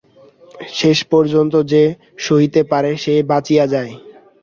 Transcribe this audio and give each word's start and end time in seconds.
শেষ 0.73 0.97
পর্যন্ত 1.11 1.53
যে 1.71 1.83
সহিতে 2.19 2.61
পারে 2.71 2.91
সেই 3.03 3.21
বাঁচিয়া 3.31 3.65
যায়। 3.73 3.91